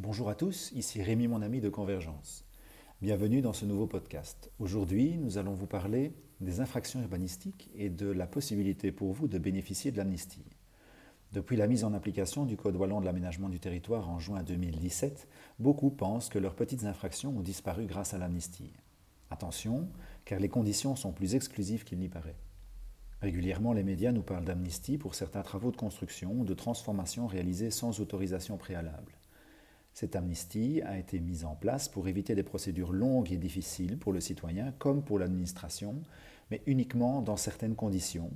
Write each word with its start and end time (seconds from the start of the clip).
Bonjour 0.00 0.28
à 0.28 0.36
tous, 0.36 0.70
ici 0.76 1.02
Rémi 1.02 1.26
mon 1.26 1.42
ami 1.42 1.60
de 1.60 1.68
Convergence. 1.68 2.44
Bienvenue 3.02 3.42
dans 3.42 3.52
ce 3.52 3.64
nouveau 3.64 3.88
podcast. 3.88 4.48
Aujourd'hui, 4.60 5.18
nous 5.18 5.38
allons 5.38 5.54
vous 5.54 5.66
parler 5.66 6.12
des 6.40 6.60
infractions 6.60 7.02
urbanistiques 7.02 7.68
et 7.74 7.90
de 7.90 8.06
la 8.06 8.28
possibilité 8.28 8.92
pour 8.92 9.12
vous 9.12 9.26
de 9.26 9.38
bénéficier 9.38 9.90
de 9.90 9.96
l'amnistie. 9.96 10.44
Depuis 11.32 11.56
la 11.56 11.66
mise 11.66 11.82
en 11.82 11.94
application 11.94 12.44
du 12.44 12.56
Code 12.56 12.76
wallon 12.76 13.00
de 13.00 13.06
l'aménagement 13.06 13.48
du 13.48 13.58
territoire 13.58 14.08
en 14.08 14.20
juin 14.20 14.44
2017, 14.44 15.26
beaucoup 15.58 15.90
pensent 15.90 16.28
que 16.28 16.38
leurs 16.38 16.54
petites 16.54 16.84
infractions 16.84 17.36
ont 17.36 17.42
disparu 17.42 17.86
grâce 17.86 18.14
à 18.14 18.18
l'amnistie. 18.18 18.74
Attention, 19.30 19.88
car 20.24 20.38
les 20.38 20.48
conditions 20.48 20.94
sont 20.94 21.10
plus 21.10 21.34
exclusives 21.34 21.82
qu'il 21.82 21.98
n'y 21.98 22.08
paraît. 22.08 22.38
Régulièrement, 23.20 23.72
les 23.72 23.82
médias 23.82 24.12
nous 24.12 24.22
parlent 24.22 24.44
d'amnistie 24.44 24.96
pour 24.96 25.16
certains 25.16 25.42
travaux 25.42 25.72
de 25.72 25.76
construction 25.76 26.34
ou 26.38 26.44
de 26.44 26.54
transformation 26.54 27.26
réalisés 27.26 27.72
sans 27.72 27.98
autorisation 27.98 28.58
préalable. 28.58 29.17
Cette 30.00 30.14
amnistie 30.14 30.80
a 30.82 30.96
été 30.96 31.18
mise 31.18 31.44
en 31.44 31.56
place 31.56 31.88
pour 31.88 32.06
éviter 32.06 32.36
des 32.36 32.44
procédures 32.44 32.92
longues 32.92 33.32
et 33.32 33.36
difficiles 33.36 33.98
pour 33.98 34.12
le 34.12 34.20
citoyen 34.20 34.70
comme 34.78 35.02
pour 35.02 35.18
l'administration, 35.18 36.04
mais 36.52 36.62
uniquement 36.66 37.20
dans 37.20 37.36
certaines 37.36 37.74
conditions, 37.74 38.30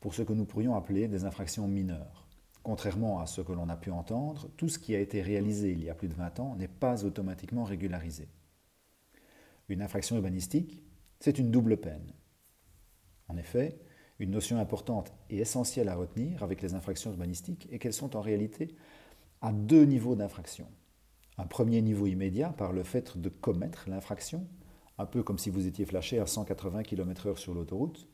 pour 0.00 0.14
ce 0.14 0.22
que 0.22 0.32
nous 0.32 0.46
pourrions 0.46 0.74
appeler 0.74 1.08
des 1.08 1.26
infractions 1.26 1.68
mineures. 1.68 2.26
Contrairement 2.62 3.20
à 3.20 3.26
ce 3.26 3.42
que 3.42 3.52
l'on 3.52 3.68
a 3.68 3.76
pu 3.76 3.90
entendre, 3.90 4.48
tout 4.56 4.70
ce 4.70 4.78
qui 4.78 4.94
a 4.94 5.00
été 5.00 5.20
réalisé 5.20 5.72
il 5.72 5.84
y 5.84 5.90
a 5.90 5.94
plus 5.94 6.08
de 6.08 6.14
20 6.14 6.40
ans 6.40 6.56
n'est 6.56 6.66
pas 6.66 7.04
automatiquement 7.04 7.64
régularisé. 7.64 8.30
Une 9.68 9.82
infraction 9.82 10.16
urbanistique, 10.16 10.82
c'est 11.20 11.38
une 11.38 11.50
double 11.50 11.76
peine. 11.76 12.10
En 13.28 13.36
effet, 13.36 13.78
une 14.18 14.30
notion 14.30 14.56
importante 14.56 15.12
et 15.28 15.40
essentielle 15.40 15.90
à 15.90 15.94
retenir 15.94 16.42
avec 16.42 16.62
les 16.62 16.72
infractions 16.72 17.10
urbanistiques 17.10 17.68
est 17.70 17.78
qu'elles 17.78 17.92
sont 17.92 18.16
en 18.16 18.22
réalité 18.22 18.74
à 19.42 19.52
deux 19.52 19.84
niveaux 19.84 20.16
d'infraction 20.16 20.66
un 21.38 21.46
premier 21.46 21.82
niveau 21.82 22.06
immédiat 22.06 22.50
par 22.50 22.72
le 22.72 22.82
fait 22.82 23.18
de 23.18 23.28
commettre 23.28 23.88
l'infraction, 23.88 24.46
un 24.98 25.06
peu 25.06 25.22
comme 25.22 25.38
si 25.38 25.50
vous 25.50 25.66
étiez 25.66 25.84
flashé 25.84 26.18
à 26.18 26.26
180 26.26 26.82
km/h 26.82 27.36
sur 27.36 27.54
l'autoroute, 27.54 28.08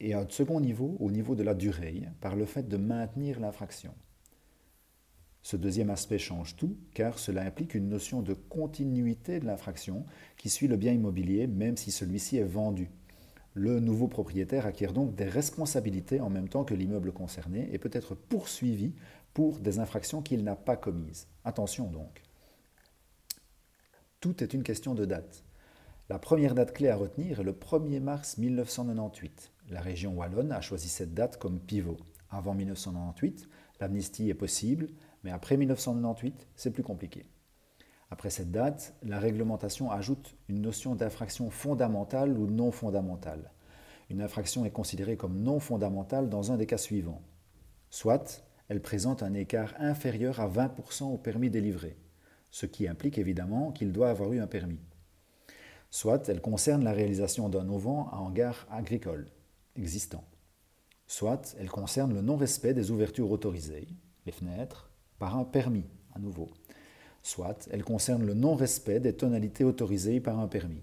et 0.00 0.14
un 0.14 0.26
second 0.28 0.60
niveau 0.60 0.96
au 1.00 1.10
niveau 1.10 1.34
de 1.34 1.42
la 1.42 1.54
durée, 1.54 2.04
par 2.20 2.36
le 2.36 2.46
fait 2.46 2.68
de 2.68 2.76
maintenir 2.76 3.40
l'infraction. 3.40 3.94
Ce 5.42 5.56
deuxième 5.56 5.90
aspect 5.90 6.18
change 6.18 6.56
tout, 6.56 6.76
car 6.94 7.18
cela 7.18 7.42
implique 7.42 7.74
une 7.74 7.88
notion 7.88 8.22
de 8.22 8.34
continuité 8.34 9.40
de 9.40 9.46
l'infraction 9.46 10.04
qui 10.36 10.50
suit 10.50 10.68
le 10.68 10.76
bien 10.76 10.92
immobilier, 10.92 11.46
même 11.46 11.76
si 11.76 11.90
celui-ci 11.90 12.36
est 12.36 12.44
vendu. 12.44 12.90
Le 13.58 13.80
nouveau 13.80 14.06
propriétaire 14.06 14.66
acquiert 14.66 14.92
donc 14.92 15.16
des 15.16 15.24
responsabilités 15.24 16.20
en 16.20 16.30
même 16.30 16.48
temps 16.48 16.62
que 16.62 16.74
l'immeuble 16.74 17.10
concerné 17.10 17.68
et 17.72 17.78
peut 17.78 17.90
être 17.92 18.14
poursuivi 18.14 18.94
pour 19.34 19.58
des 19.58 19.80
infractions 19.80 20.22
qu'il 20.22 20.44
n'a 20.44 20.54
pas 20.54 20.76
commises. 20.76 21.26
Attention 21.44 21.90
donc. 21.90 22.22
Tout 24.20 24.44
est 24.44 24.54
une 24.54 24.62
question 24.62 24.94
de 24.94 25.04
date. 25.04 25.42
La 26.08 26.20
première 26.20 26.54
date 26.54 26.72
clé 26.72 26.88
à 26.88 26.94
retenir 26.94 27.40
est 27.40 27.42
le 27.42 27.50
1er 27.50 27.98
mars 27.98 28.38
1998. 28.38 29.50
La 29.70 29.80
région 29.80 30.14
wallonne 30.14 30.52
a 30.52 30.60
choisi 30.60 30.88
cette 30.88 31.12
date 31.12 31.36
comme 31.36 31.58
pivot. 31.58 31.96
Avant 32.30 32.54
1998, 32.54 33.48
l'amnistie 33.80 34.30
est 34.30 34.34
possible, 34.34 34.86
mais 35.24 35.32
après 35.32 35.56
1998, 35.56 36.46
c'est 36.54 36.70
plus 36.70 36.84
compliqué. 36.84 37.26
Après 38.10 38.30
cette 38.30 38.50
date, 38.50 38.94
la 39.02 39.18
réglementation 39.18 39.90
ajoute 39.90 40.34
une 40.48 40.62
notion 40.62 40.94
d'infraction 40.94 41.50
fondamentale 41.50 42.36
ou 42.38 42.46
non 42.46 42.70
fondamentale. 42.70 43.52
Une 44.10 44.22
infraction 44.22 44.64
est 44.64 44.70
considérée 44.70 45.16
comme 45.16 45.42
non 45.42 45.60
fondamentale 45.60 46.30
dans 46.30 46.50
un 46.50 46.56
des 46.56 46.66
cas 46.66 46.78
suivants. 46.78 47.22
Soit 47.90 48.42
elle 48.68 48.80
présente 48.80 49.22
un 49.22 49.34
écart 49.34 49.74
inférieur 49.78 50.40
à 50.40 50.48
20% 50.48 51.04
au 51.04 51.18
permis 51.18 51.50
délivré, 51.50 51.96
ce 52.50 52.66
qui 52.66 52.88
implique 52.88 53.18
évidemment 53.18 53.72
qu'il 53.72 53.92
doit 53.92 54.10
avoir 54.10 54.32
eu 54.32 54.40
un 54.40 54.46
permis. 54.46 54.80
Soit 55.90 56.28
elle 56.28 56.40
concerne 56.40 56.84
la 56.84 56.92
réalisation 56.92 57.48
d'un 57.48 57.68
auvent 57.68 57.88
à 58.10 58.20
hangar 58.20 58.66
agricole 58.70 59.30
existant. 59.76 60.24
Soit 61.06 61.56
elle 61.58 61.70
concerne 61.70 62.12
le 62.12 62.20
non-respect 62.20 62.74
des 62.74 62.90
ouvertures 62.90 63.30
autorisées, 63.30 63.88
les 64.26 64.32
fenêtres, 64.32 64.90
par 65.18 65.38
un 65.38 65.44
permis 65.44 65.86
à 66.14 66.18
nouveau. 66.18 66.50
Soit 67.28 67.68
elle 67.70 67.84
concerne 67.84 68.24
le 68.24 68.32
non-respect 68.32 69.00
des 69.00 69.12
tonalités 69.12 69.62
autorisées 69.62 70.18
par 70.18 70.38
un 70.38 70.48
permis. 70.48 70.82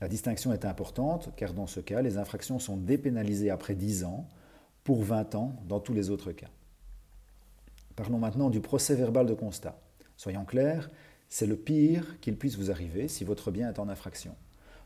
La 0.00 0.08
distinction 0.08 0.54
est 0.54 0.64
importante 0.64 1.34
car 1.36 1.52
dans 1.52 1.66
ce 1.66 1.80
cas, 1.80 2.00
les 2.00 2.16
infractions 2.16 2.58
sont 2.58 2.78
dépénalisées 2.78 3.50
après 3.50 3.74
10 3.74 4.04
ans, 4.04 4.26
pour 4.84 5.02
20 5.02 5.34
ans 5.34 5.54
dans 5.68 5.80
tous 5.80 5.92
les 5.92 6.08
autres 6.08 6.32
cas. 6.32 6.48
Parlons 7.94 8.16
maintenant 8.16 8.48
du 8.48 8.60
procès 8.60 8.94
verbal 8.94 9.26
de 9.26 9.34
constat. 9.34 9.78
Soyons 10.16 10.46
clairs, 10.46 10.90
c'est 11.28 11.46
le 11.46 11.56
pire 11.56 12.18
qu'il 12.22 12.38
puisse 12.38 12.56
vous 12.56 12.70
arriver 12.70 13.06
si 13.06 13.24
votre 13.24 13.50
bien 13.50 13.68
est 13.68 13.78
en 13.78 13.90
infraction. 13.90 14.34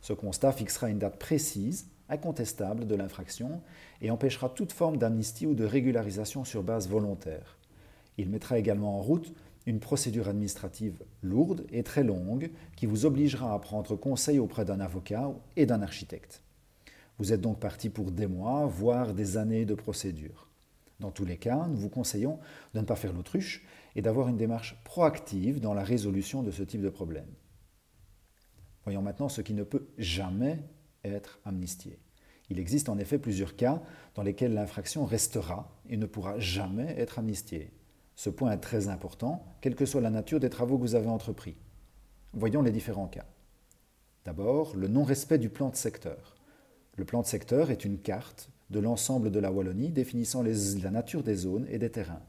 Ce 0.01 0.13
constat 0.13 0.51
fixera 0.51 0.91
une 0.91 0.99
date 0.99 1.21
précise, 1.21 1.87
incontestable 2.09 2.89
de 2.89 2.97
l'infraction 2.97 3.63
et 4.03 4.11
empêchera 4.11 4.49
toute 4.49 4.73
forme 4.73 4.97
d'amnistie 4.97 5.47
ou 5.47 5.55
de 5.55 5.65
régularisation 5.65 6.43
sur 6.43 6.65
base 6.65 6.89
volontaire. 6.89 7.59
Il 8.17 8.29
mettra 8.29 8.59
également 8.59 8.99
en 8.99 9.01
route 9.01 9.33
une 9.69 9.81
procédure 9.81 10.29
administrative 10.29 11.05
lourde 11.23 11.67
et 11.71 11.83
très 11.83 12.03
longue 12.03 12.51
qui 12.75 12.87
vous 12.87 13.05
obligera 13.05 13.53
à 13.53 13.59
prendre 13.59 13.97
conseil 13.97 14.39
auprès 14.39 14.65
d'un 14.65 14.81
avocat 14.81 15.31
et 15.57 15.67
d'un 15.67 15.83
architecte. 15.83 16.43
Vous 17.19 17.35
êtes 17.35 17.43
donc 17.43 17.61
parti 17.61 17.91
pour 17.91 18.11
des 18.11 18.27
mois, 18.27 18.65
voire 18.65 19.13
des 19.13 19.37
années 19.37 19.67
de 19.67 19.75
procédure. 19.75 20.49
Dans 21.01 21.11
tous 21.11 21.27
les 21.27 21.37
cas, 21.37 21.67
nous 21.69 21.77
vous 21.77 21.91
conseillons 21.91 22.39
de 22.73 22.81
ne 22.81 22.87
pas 22.87 22.97
faire 22.97 23.13
l'autruche 23.13 23.63
et 23.95 24.01
d'avoir 24.01 24.29
une 24.29 24.39
démarche 24.39 24.83
proactive 24.85 25.61
dans 25.61 25.75
la 25.75 25.85
résolution 25.85 26.43
de 26.43 26.51
ce 26.51 26.63
type 26.63 26.81
de 26.81 26.89
problème. 26.89 27.29
Voyons 28.85 29.03
maintenant 29.03 29.29
ce 29.29 29.43
qui 29.43 29.53
ne 29.53 29.65
peut 29.65 29.87
jamais 29.99 30.65
être 31.05 31.41
amnistié. 31.45 31.99
Il 32.49 32.59
existe 32.59 32.89
en 32.89 32.97
effet 32.97 33.19
plusieurs 33.19 33.55
cas 33.55 33.83
dans 34.15 34.23
lesquels 34.23 34.55
l'infraction 34.55 35.05
restera 35.05 35.79
et 35.91 35.99
ne 35.99 36.07
pourra 36.07 36.39
jamais 36.39 36.95
être 36.99 37.19
amnistiée. 37.19 37.71
Ce 38.19 38.31
point 38.31 38.51
est 38.51 38.59
très 38.59 38.89
important, 38.89 39.45
quelle 39.61 39.77
que 39.77 39.87
soit 39.87 40.01
la 40.01 40.11
nature 40.11 40.41
des 40.41 40.51
travaux 40.51 40.77
que 40.77 40.83
vous 40.83 40.97
avez 40.97 41.07
entrepris. 41.07 41.55
Voyons 42.33 42.63
les 42.63 42.73
différents 42.73 43.07
cas. 43.07 43.27
D'abord, 44.25 44.75
le 44.75 44.89
non-respect 44.89 45.39
du 45.39 45.51
plan 45.51 45.69
de 45.69 45.77
secteur. 45.77 46.35
Le 46.97 47.05
plan 47.05 47.23
de 47.23 47.29
secteur 47.29 47.71
est 47.71 47.85
une 47.85 48.01
carte 48.01 48.51
de 48.71 48.81
l'ensemble 48.81 49.31
de 49.31 49.39
la 49.39 49.53
Wallonie 49.53 49.91
définissant 49.91 50.43
la 50.43 50.91
nature 50.91 51.23
des 51.23 51.37
zones 51.37 51.69
et 51.71 51.79
des 51.79 51.93
terrains. 51.93 52.25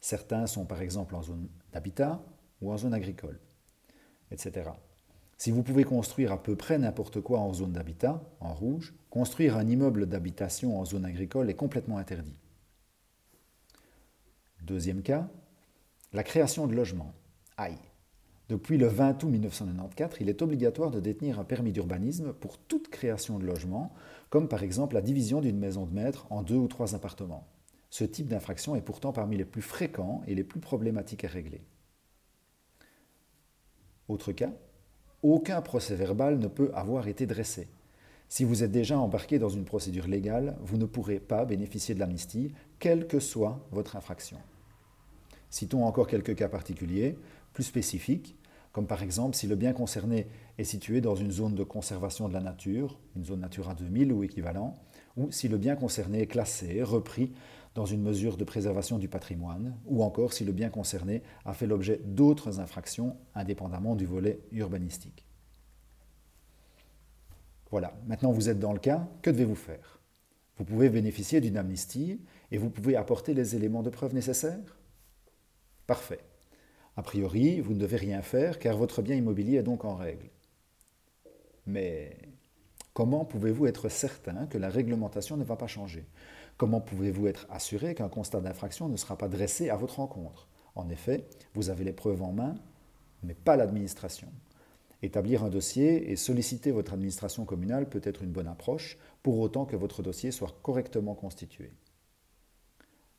Certains 0.00 0.46
sont 0.46 0.64
par 0.64 0.80
exemple 0.80 1.16
en 1.16 1.24
zone 1.24 1.48
d'habitat 1.72 2.22
ou 2.62 2.70
en 2.70 2.76
zone 2.76 2.94
agricole, 2.94 3.40
etc. 4.30 4.70
Si 5.38 5.50
vous 5.50 5.64
pouvez 5.64 5.82
construire 5.82 6.30
à 6.30 6.40
peu 6.40 6.54
près 6.54 6.78
n'importe 6.78 7.20
quoi 7.20 7.40
en 7.40 7.52
zone 7.52 7.72
d'habitat, 7.72 8.22
en 8.38 8.54
rouge, 8.54 8.94
construire 9.10 9.56
un 9.56 9.66
immeuble 9.66 10.06
d'habitation 10.06 10.78
en 10.78 10.84
zone 10.84 11.04
agricole 11.04 11.50
est 11.50 11.54
complètement 11.54 11.98
interdit. 11.98 12.38
Deuxième 14.66 15.02
cas, 15.02 15.28
la 16.12 16.24
création 16.24 16.66
de 16.66 16.74
logements. 16.74 17.14
Aïe. 17.56 17.78
Depuis 18.48 18.78
le 18.78 18.88
20 18.88 19.22
août 19.22 19.28
1994, 19.28 20.16
il 20.20 20.28
est 20.28 20.42
obligatoire 20.42 20.90
de 20.90 20.98
détenir 20.98 21.38
un 21.38 21.44
permis 21.44 21.70
d'urbanisme 21.70 22.32
pour 22.32 22.58
toute 22.58 22.88
création 22.88 23.38
de 23.38 23.44
logement, 23.44 23.94
comme 24.28 24.48
par 24.48 24.64
exemple 24.64 24.96
la 24.96 25.02
division 25.02 25.40
d'une 25.40 25.58
maison 25.58 25.86
de 25.86 25.94
maître 25.94 26.26
en 26.30 26.42
deux 26.42 26.56
ou 26.56 26.66
trois 26.66 26.96
appartements. 26.96 27.46
Ce 27.90 28.02
type 28.02 28.26
d'infraction 28.26 28.74
est 28.74 28.80
pourtant 28.80 29.12
parmi 29.12 29.36
les 29.36 29.44
plus 29.44 29.62
fréquents 29.62 30.22
et 30.26 30.34
les 30.34 30.42
plus 30.42 30.58
problématiques 30.58 31.24
à 31.24 31.28
régler. 31.28 31.62
Autre 34.08 34.32
cas, 34.32 34.50
aucun 35.22 35.62
procès 35.62 35.94
verbal 35.94 36.40
ne 36.40 36.48
peut 36.48 36.72
avoir 36.74 37.06
été 37.06 37.26
dressé. 37.26 37.68
Si 38.28 38.42
vous 38.42 38.64
êtes 38.64 38.72
déjà 38.72 38.98
embarqué 38.98 39.38
dans 39.38 39.48
une 39.48 39.64
procédure 39.64 40.08
légale, 40.08 40.56
vous 40.60 40.76
ne 40.76 40.86
pourrez 40.86 41.20
pas 41.20 41.44
bénéficier 41.44 41.94
de 41.94 42.00
l'amnistie, 42.00 42.52
quelle 42.80 43.06
que 43.06 43.20
soit 43.20 43.64
votre 43.70 43.94
infraction. 43.94 44.38
Citons 45.56 45.86
encore 45.86 46.06
quelques 46.06 46.36
cas 46.36 46.50
particuliers 46.50 47.16
plus 47.54 47.64
spécifiques, 47.64 48.36
comme 48.72 48.86
par 48.86 49.02
exemple 49.02 49.34
si 49.34 49.46
le 49.46 49.56
bien 49.56 49.72
concerné 49.72 50.26
est 50.58 50.64
situé 50.64 51.00
dans 51.00 51.14
une 51.14 51.30
zone 51.30 51.54
de 51.54 51.64
conservation 51.64 52.28
de 52.28 52.34
la 52.34 52.42
nature, 52.42 52.98
une 53.16 53.24
zone 53.24 53.40
Natura 53.40 53.74
2000 53.74 54.12
ou 54.12 54.22
équivalent, 54.22 54.74
ou 55.16 55.32
si 55.32 55.48
le 55.48 55.56
bien 55.56 55.74
concerné 55.74 56.20
est 56.20 56.26
classé, 56.26 56.82
repris 56.82 57.32
dans 57.74 57.86
une 57.86 58.02
mesure 58.02 58.36
de 58.36 58.44
préservation 58.44 58.98
du 58.98 59.08
patrimoine, 59.08 59.74
ou 59.86 60.02
encore 60.02 60.34
si 60.34 60.44
le 60.44 60.52
bien 60.52 60.68
concerné 60.68 61.22
a 61.46 61.54
fait 61.54 61.66
l'objet 61.66 62.02
d'autres 62.04 62.60
infractions 62.60 63.16
indépendamment 63.34 63.96
du 63.96 64.04
volet 64.04 64.40
urbanistique. 64.52 65.24
Voilà, 67.70 67.98
maintenant 68.06 68.30
vous 68.30 68.50
êtes 68.50 68.60
dans 68.60 68.74
le 68.74 68.78
cas, 68.78 69.08
que 69.22 69.30
devez-vous 69.30 69.54
faire? 69.54 70.00
Vous 70.58 70.64
pouvez 70.64 70.90
bénéficier 70.90 71.40
d'une 71.40 71.56
amnistie 71.56 72.20
et 72.50 72.58
vous 72.58 72.68
pouvez 72.68 72.94
apporter 72.94 73.32
les 73.32 73.56
éléments 73.56 73.82
de 73.82 73.88
preuve 73.88 74.12
nécessaires? 74.12 74.76
Parfait. 75.86 76.20
A 76.96 77.02
priori, 77.02 77.60
vous 77.60 77.74
ne 77.74 77.80
devez 77.80 77.96
rien 77.96 78.22
faire 78.22 78.58
car 78.58 78.76
votre 78.76 79.02
bien 79.02 79.16
immobilier 79.16 79.58
est 79.58 79.62
donc 79.62 79.84
en 79.84 79.94
règle. 79.94 80.30
Mais 81.66 82.16
comment 82.94 83.24
pouvez-vous 83.24 83.66
être 83.66 83.88
certain 83.88 84.46
que 84.46 84.58
la 84.58 84.68
réglementation 84.68 85.36
ne 85.36 85.44
va 85.44 85.56
pas 85.56 85.66
changer? 85.66 86.06
Comment 86.56 86.80
pouvez-vous 86.80 87.26
être 87.26 87.46
assuré 87.50 87.94
qu'un 87.94 88.08
constat 88.08 88.40
d'infraction 88.40 88.88
ne 88.88 88.96
sera 88.96 89.18
pas 89.18 89.28
dressé 89.28 89.68
à 89.68 89.76
votre 89.76 90.00
encontre 90.00 90.48
En 90.74 90.88
effet, 90.88 91.26
vous 91.54 91.68
avez 91.68 91.84
les 91.84 91.92
preuves 91.92 92.22
en 92.22 92.32
main, 92.32 92.54
mais 93.22 93.34
pas 93.34 93.56
l'administration. 93.56 94.28
Établir 95.02 95.44
un 95.44 95.50
dossier 95.50 96.10
et 96.10 96.16
solliciter 96.16 96.70
votre 96.70 96.94
administration 96.94 97.44
communale 97.44 97.88
peut 97.88 98.00
être 98.02 98.22
une 98.22 98.32
bonne 98.32 98.48
approche, 98.48 98.96
pour 99.22 99.38
autant 99.38 99.66
que 99.66 99.76
votre 99.76 100.02
dossier 100.02 100.30
soit 100.30 100.56
correctement 100.62 101.14
constitué. 101.14 101.72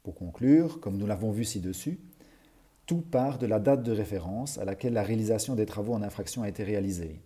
Pour 0.02 0.16
conclure, 0.16 0.80
comme 0.80 0.98
nous 0.98 1.06
l'avons 1.06 1.31
vu 1.31 1.44
ci-dessus, 1.44 2.00
tout 2.88 3.01
part 3.01 3.38
de 3.38 3.45
la 3.45 3.60
date 3.60 3.84
de 3.84 3.92
référence 3.92 4.57
à 4.57 4.66
laquelle 4.66 4.94
la 4.94 5.04
réalisation 5.04 5.56
des 5.56 5.66
travaux 5.66 5.94
en 5.94 6.01
infraction 6.01 6.42
a 6.42 6.50
été 6.50 6.63
réalisée. 6.63 7.22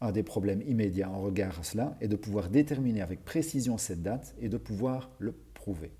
Un 0.00 0.10
des 0.10 0.22
problèmes 0.22 0.62
immédiats 0.62 1.10
en 1.10 1.20
regard 1.20 1.60
à 1.60 1.62
cela 1.62 1.96
est 2.00 2.08
de 2.08 2.16
pouvoir 2.16 2.48
déterminer 2.48 3.02
avec 3.02 3.22
précision 3.22 3.76
cette 3.76 4.02
date 4.02 4.34
et 4.40 4.48
de 4.48 4.56
pouvoir 4.56 5.10
le 5.18 5.32
prouver. 5.32 5.92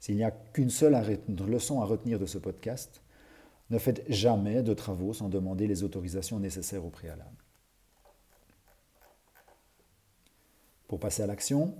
S'il 0.00 0.16
n'y 0.16 0.24
a 0.24 0.32
qu'une 0.32 0.70
seule 0.70 1.00
leçon 1.46 1.80
à 1.80 1.84
retenir 1.84 2.18
de 2.18 2.26
ce 2.26 2.38
podcast, 2.38 3.02
ne 3.70 3.78
faites 3.78 4.04
jamais 4.08 4.64
de 4.64 4.74
travaux 4.74 5.12
sans 5.12 5.28
demander 5.28 5.68
les 5.68 5.84
autorisations 5.84 6.40
nécessaires 6.40 6.84
au 6.84 6.90
préalable. 6.90 7.44
Pour 10.88 10.98
passer 10.98 11.22
à 11.22 11.28
l'action, 11.28 11.76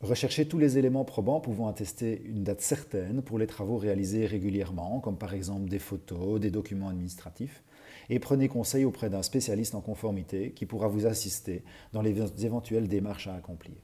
recherchez 0.00 0.46
tous 0.46 0.58
les 0.58 0.78
éléments 0.78 1.04
probants 1.04 1.40
pouvant 1.40 1.68
attester 1.68 2.22
une 2.24 2.44
date 2.44 2.60
certaine 2.60 3.22
pour 3.22 3.38
les 3.38 3.46
travaux 3.46 3.76
réalisés 3.76 4.26
régulièrement, 4.26 5.00
comme 5.00 5.18
par 5.18 5.34
exemple 5.34 5.68
des 5.68 5.78
photos, 5.78 6.40
des 6.40 6.50
documents 6.50 6.88
administratifs, 6.88 7.62
et 8.10 8.18
prenez 8.18 8.48
conseil 8.48 8.84
auprès 8.84 9.10
d'un 9.10 9.22
spécialiste 9.22 9.74
en 9.74 9.80
conformité 9.80 10.52
qui 10.52 10.66
pourra 10.66 10.88
vous 10.88 11.06
assister 11.06 11.62
dans 11.92 12.02
les 12.02 12.16
éventuelles 12.44 12.88
démarches 12.88 13.26
à 13.26 13.34
accomplir. 13.34 13.76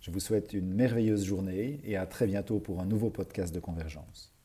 Je 0.00 0.10
vous 0.10 0.20
souhaite 0.20 0.52
une 0.52 0.72
merveilleuse 0.72 1.24
journée 1.24 1.80
et 1.84 1.96
à 1.96 2.06
très 2.06 2.26
bientôt 2.26 2.60
pour 2.60 2.80
un 2.80 2.86
nouveau 2.86 3.10
podcast 3.10 3.54
de 3.54 3.60
Convergence. 3.60 4.35